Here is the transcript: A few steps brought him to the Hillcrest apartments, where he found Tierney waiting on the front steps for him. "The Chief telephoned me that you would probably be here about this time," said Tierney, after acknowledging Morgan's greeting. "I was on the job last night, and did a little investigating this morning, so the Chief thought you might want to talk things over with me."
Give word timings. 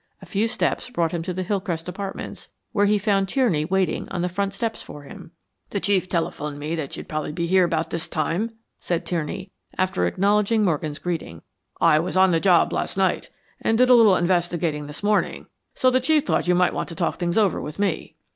A 0.19 0.25
few 0.25 0.47
steps 0.47 0.89
brought 0.89 1.11
him 1.11 1.21
to 1.21 1.31
the 1.31 1.43
Hillcrest 1.43 1.87
apartments, 1.87 2.49
where 2.71 2.87
he 2.87 2.97
found 2.97 3.27
Tierney 3.29 3.65
waiting 3.65 4.09
on 4.09 4.23
the 4.23 4.29
front 4.29 4.51
steps 4.51 4.81
for 4.81 5.03
him. 5.03 5.29
"The 5.69 5.79
Chief 5.79 6.09
telephoned 6.09 6.57
me 6.57 6.73
that 6.73 6.95
you 6.95 7.01
would 7.01 7.07
probably 7.07 7.31
be 7.31 7.45
here 7.45 7.63
about 7.63 7.91
this 7.91 8.09
time," 8.09 8.49
said 8.79 9.05
Tierney, 9.05 9.51
after 9.77 10.07
acknowledging 10.07 10.63
Morgan's 10.65 10.97
greeting. 10.97 11.43
"I 11.79 11.99
was 11.99 12.17
on 12.17 12.31
the 12.31 12.39
job 12.39 12.73
last 12.73 12.97
night, 12.97 13.29
and 13.61 13.77
did 13.77 13.91
a 13.91 13.93
little 13.93 14.15
investigating 14.15 14.87
this 14.87 15.03
morning, 15.03 15.45
so 15.75 15.91
the 15.91 15.99
Chief 15.99 16.25
thought 16.25 16.47
you 16.47 16.55
might 16.55 16.73
want 16.73 16.89
to 16.89 16.95
talk 16.95 17.19
things 17.19 17.37
over 17.37 17.61
with 17.61 17.77
me." 17.77 18.15